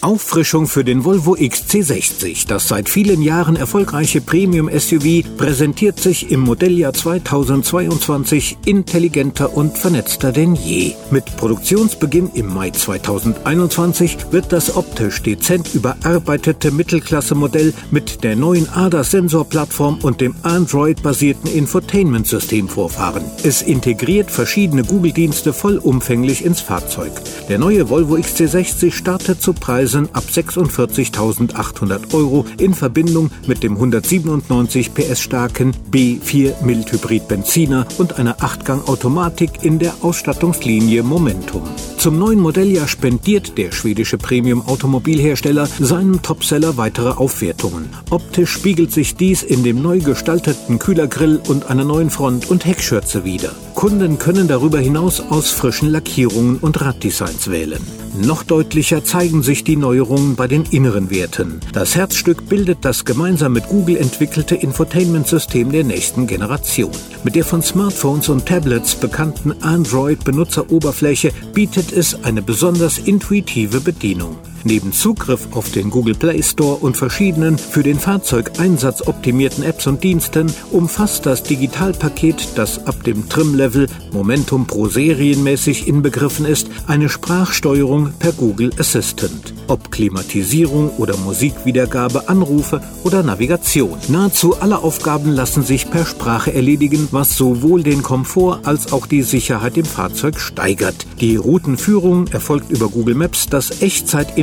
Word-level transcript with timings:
Auffrischung 0.00 0.66
für 0.66 0.84
den 0.84 1.04
Volvo 1.04 1.34
XC60. 1.34 2.46
Das 2.48 2.68
seit 2.68 2.88
vielen 2.88 3.20
Jahren 3.20 3.56
erfolgreiche 3.56 4.20
Premium-SUV 4.20 5.36
präsentiert 5.36 6.00
sich 6.00 6.30
im 6.30 6.40
Modelljahr 6.40 6.92
2022 6.92 8.58
intelligenter 8.64 9.54
und 9.54 9.76
vernetzter 9.76 10.32
denn 10.32 10.54
je. 10.54 10.92
Mit 11.10 11.36
Produktionsbeginn 11.36 12.30
im 12.34 12.46
Mai 12.46 12.70
2021 12.70 14.16
wird 14.30 14.52
das 14.52 14.76
optisch 14.76 15.22
dezent 15.22 15.74
überarbeitete 15.74 16.70
Mittelklasse-Modell 16.70 17.74
mit 17.90 18.24
der 18.24 18.36
neuen 18.36 18.68
ADAS-Sensorplattform 18.70 19.98
und 20.02 20.20
dem 20.20 20.34
Android-basierten 20.42 21.50
Infotainment-System 21.50 22.68
vorfahren. 22.68 23.24
Es 23.42 23.60
integriert 23.60 24.30
verschiedene 24.30 24.84
Google-Dienste 24.84 25.52
vollumfänglich 25.52 26.44
ins 26.44 26.60
Fahrzeug. 26.60 27.12
Der 27.48 27.58
neue 27.58 27.90
Volvo 27.90 28.14
XC60 28.14 28.92
startet 28.92 29.42
zu 29.42 29.52
Preisen 29.52 29.79
Preisen 29.80 30.10
ab 30.12 30.24
46.800 30.30 32.12
Euro 32.12 32.44
in 32.58 32.74
Verbindung 32.74 33.30
mit 33.46 33.62
dem 33.62 33.76
197 33.76 34.92
PS 34.92 35.22
starken 35.22 35.72
B4 35.90 36.62
Mildhybrid 36.62 37.26
Benziner 37.28 37.86
und 37.96 38.18
einer 38.18 38.40
8-Gang-Automatik 38.40 39.64
in 39.64 39.78
der 39.78 39.94
Ausstattungslinie 40.02 41.02
Momentum. 41.02 41.62
Zum 41.96 42.18
neuen 42.18 42.40
Modelljahr 42.40 42.88
spendiert 42.88 43.56
der 43.56 43.72
schwedische 43.72 44.18
Premium-Automobilhersteller 44.18 45.66
seinem 45.78 46.20
Topseller 46.20 46.76
weitere 46.76 47.12
Aufwertungen. 47.12 47.88
Optisch 48.10 48.50
spiegelt 48.50 48.92
sich 48.92 49.16
dies 49.16 49.42
in 49.42 49.64
dem 49.64 49.80
neu 49.80 50.00
gestalteten 50.00 50.78
Kühlergrill 50.78 51.40
und 51.48 51.70
einer 51.70 51.84
neuen 51.84 52.10
Front- 52.10 52.50
und 52.50 52.66
Heckschürze 52.66 53.24
wider. 53.24 53.54
Kunden 53.80 54.18
können 54.18 54.46
darüber 54.46 54.78
hinaus 54.78 55.20
aus 55.20 55.52
frischen 55.52 55.88
Lackierungen 55.88 56.58
und 56.58 56.82
Raddesigns 56.82 57.50
wählen. 57.50 57.80
Noch 58.14 58.42
deutlicher 58.42 59.04
zeigen 59.04 59.42
sich 59.42 59.64
die 59.64 59.76
Neuerungen 59.76 60.36
bei 60.36 60.46
den 60.48 60.64
inneren 60.66 61.08
Werten. 61.08 61.60
Das 61.72 61.96
Herzstück 61.96 62.46
bildet 62.46 62.80
das 62.82 63.06
gemeinsam 63.06 63.54
mit 63.54 63.68
Google 63.68 63.96
entwickelte 63.96 64.54
Infotainment-System 64.54 65.72
der 65.72 65.84
nächsten 65.84 66.26
Generation. 66.26 66.92
Mit 67.24 67.36
der 67.36 67.44
von 67.46 67.62
Smartphones 67.62 68.28
und 68.28 68.44
Tablets 68.44 68.96
bekannten 68.96 69.54
Android-Benutzeroberfläche 69.62 71.32
bietet 71.54 71.90
es 71.90 72.22
eine 72.22 72.42
besonders 72.42 72.98
intuitive 72.98 73.80
Bedienung. 73.80 74.36
Neben 74.64 74.92
Zugriff 74.92 75.48
auf 75.52 75.70
den 75.70 75.90
Google 75.90 76.14
Play 76.14 76.42
Store 76.42 76.76
und 76.76 76.96
verschiedenen 76.96 77.56
für 77.56 77.82
den 77.82 77.98
Fahrzeugeinsatz 77.98 79.06
optimierten 79.06 79.64
Apps 79.64 79.86
und 79.86 80.04
Diensten 80.04 80.52
umfasst 80.70 81.24
das 81.24 81.42
Digitalpaket, 81.42 82.48
das 82.56 82.86
ab 82.86 83.02
dem 83.04 83.28
Trim-Level 83.28 83.86
Momentum 84.12 84.66
Pro 84.66 84.88
serienmäßig 84.88 85.88
inbegriffen 85.88 86.44
ist, 86.44 86.68
eine 86.86 87.08
Sprachsteuerung 87.08 88.12
per 88.18 88.32
Google 88.32 88.70
Assistant. 88.78 89.54
Ob 89.66 89.90
Klimatisierung 89.90 90.90
oder 90.98 91.16
Musikwiedergabe, 91.16 92.28
Anrufe 92.28 92.82
oder 93.04 93.22
Navigation. 93.22 93.98
Nahezu 94.08 94.56
alle 94.60 94.78
Aufgaben 94.80 95.30
lassen 95.30 95.62
sich 95.62 95.90
per 95.90 96.04
Sprache 96.04 96.52
erledigen, 96.52 97.08
was 97.12 97.36
sowohl 97.36 97.82
den 97.82 98.02
Komfort 98.02 98.60
als 98.64 98.92
auch 98.92 99.06
die 99.06 99.22
Sicherheit 99.22 99.78
im 99.78 99.84
Fahrzeug 99.84 100.38
steigert. 100.38 101.06
Die 101.20 101.36
Routenführung 101.36 102.26
erfolgt 102.28 102.70
über 102.70 102.88
Google 102.88 103.14
Maps, 103.14 103.46
das 103.46 103.80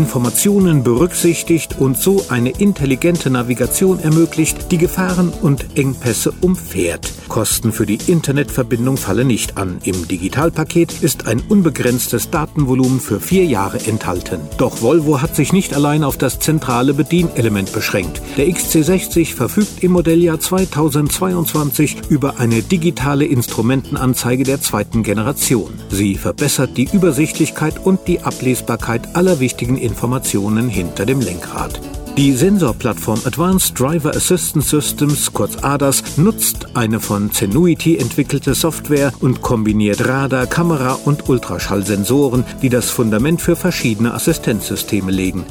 Echtzeitinformationen 0.07 0.83
berücksichtigt 0.83 1.79
und 1.79 1.97
so 1.97 2.23
eine 2.29 2.51
intelligente 2.51 3.29
Navigation 3.29 3.99
ermöglicht, 3.99 4.71
die 4.71 4.77
Gefahren 4.77 5.33
und 5.41 5.77
Engpässe 5.77 6.33
umfährt. 6.39 7.11
Kosten 7.27 7.73
für 7.73 7.85
die 7.85 7.99
Internetverbindung 8.07 8.95
fallen 8.95 9.27
nicht 9.27 9.57
an. 9.57 9.79
Im 9.83 10.07
Digitalpaket 10.07 11.01
ist 11.01 11.27
ein 11.27 11.41
unbegrenztes 11.49 12.29
Datenvolumen 12.29 13.01
für 13.01 13.19
vier 13.19 13.45
Jahre 13.45 13.85
enthalten. 13.85 14.39
Doch 14.57 14.81
Volvo 14.81 15.21
hat 15.21 15.35
sich 15.35 15.51
nicht 15.51 15.75
allein 15.75 16.05
auf 16.05 16.17
das 16.17 16.39
zentrale 16.39 16.93
Bedienelement 16.93 17.73
beschränkt. 17.73 18.21
Der 18.37 18.47
XC60 18.47 19.35
verfügt 19.35 19.83
im 19.83 19.91
Modelljahr 19.91 20.39
2022 20.39 21.97
über 22.09 22.39
eine 22.39 22.61
digitale 22.61 23.25
Instrumentenanzeige 23.25 24.45
der 24.45 24.61
zweiten 24.61 25.03
Generation. 25.03 25.73
Sie 25.89 26.15
verbessert 26.15 26.77
die 26.77 26.89
Übersichtlichkeit 26.91 27.85
und 27.85 28.07
die 28.07 28.21
Ablesbarkeit 28.21 29.15
aller 29.15 29.41
wichtigen 29.41 29.77
Informationen 29.97 30.69
hinter 30.69 31.07
dem 31.07 31.21
Lenkrad. 31.21 31.81
Die 32.17 32.31
Sensorplattform 32.31 33.19
Advanced 33.25 33.79
Driver 33.79 34.11
Assistance 34.11 34.69
Systems, 34.69 35.33
kurz 35.33 35.63
ADAS, 35.63 36.19
nutzt 36.19 36.75
eine 36.75 36.99
von 36.99 37.31
Zenuity 37.31 37.97
entwickelte 37.97 38.53
Software 38.53 39.11
und 39.21 39.41
kombiniert 39.41 40.07
Radar, 40.07 40.45
Kamera 40.45 40.99
und 41.05 41.27
Ultraschallsensoren, 41.29 42.45
die 42.61 42.69
das 42.69 42.91
Fundament 42.91 43.41
für 43.41 43.55
verschiedene 43.55 44.13
Assistenzsysteme 44.13 45.09
legen. 45.09 45.45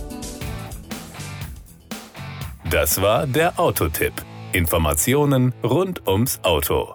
Das 2.71 3.03
war 3.03 3.27
der 3.27 3.59
Autotipp. 3.59 4.13
Informationen 4.53 5.55
rund 5.65 6.07
ums 6.07 6.39
Auto. 6.45 6.95